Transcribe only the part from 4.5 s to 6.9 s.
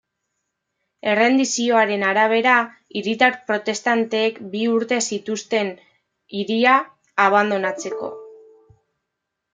bi urte zituzten hiria